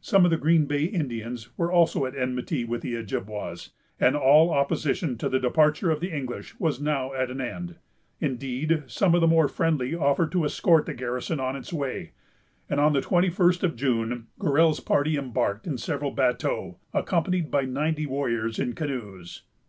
[0.00, 4.50] Some of the Green Bay Indians were also at enmity with the Ojibwas, and all
[4.52, 7.74] opposition to the departure of the English was now at an end.
[8.20, 12.12] Indeed, some of the more friendly offered to escort the garrison on its way;
[12.70, 17.62] and on the twenty first of June, Gorell's party embarked in several bateaux, accompanied by
[17.62, 19.42] ninety warriors in canoes.